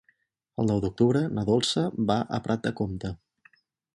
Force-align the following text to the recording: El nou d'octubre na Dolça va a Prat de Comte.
El 0.61 0.67
nou 0.71 0.79
d'octubre 0.85 1.21
na 1.35 1.43
Dolça 1.51 1.85
va 2.11 2.17
a 2.37 2.41
Prat 2.47 2.65
de 2.69 2.75
Comte. 2.83 3.15